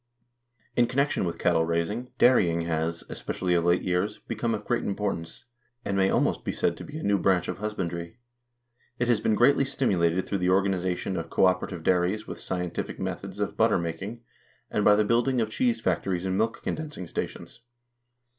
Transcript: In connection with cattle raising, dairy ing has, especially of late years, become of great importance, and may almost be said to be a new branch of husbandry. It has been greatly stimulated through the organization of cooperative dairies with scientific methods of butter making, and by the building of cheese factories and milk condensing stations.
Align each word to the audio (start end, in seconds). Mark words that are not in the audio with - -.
In 0.75 0.87
connection 0.87 1.25
with 1.25 1.37
cattle 1.37 1.63
raising, 1.63 2.09
dairy 2.17 2.49
ing 2.49 2.61
has, 2.61 3.03
especially 3.07 3.53
of 3.53 3.65
late 3.65 3.83
years, 3.83 4.17
become 4.17 4.55
of 4.55 4.65
great 4.65 4.83
importance, 4.83 5.45
and 5.85 5.95
may 5.95 6.09
almost 6.09 6.43
be 6.43 6.51
said 6.51 6.75
to 6.77 6.83
be 6.83 6.97
a 6.97 7.03
new 7.03 7.19
branch 7.19 7.47
of 7.47 7.59
husbandry. 7.59 8.17
It 8.97 9.09
has 9.09 9.19
been 9.19 9.35
greatly 9.35 9.63
stimulated 9.63 10.25
through 10.25 10.39
the 10.39 10.49
organization 10.49 11.17
of 11.17 11.29
cooperative 11.29 11.83
dairies 11.83 12.25
with 12.25 12.39
scientific 12.39 12.99
methods 12.99 13.39
of 13.39 13.55
butter 13.55 13.77
making, 13.77 14.23
and 14.71 14.83
by 14.83 14.95
the 14.95 15.05
building 15.05 15.39
of 15.39 15.51
cheese 15.51 15.81
factories 15.81 16.25
and 16.25 16.35
milk 16.35 16.63
condensing 16.63 17.05
stations. 17.07 17.61